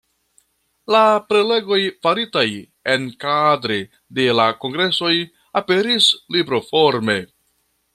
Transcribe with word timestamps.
La 0.93 1.01
prelegoj, 1.33 1.77
faritaj 2.07 2.47
enkadre 2.95 3.79
de 4.21 4.29
la 4.41 4.49
kongresoj, 4.65 5.15
aperis 5.63 6.13
libroforme. 6.39 7.21